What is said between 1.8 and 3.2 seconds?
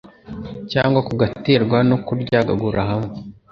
no kuryagagura hamwe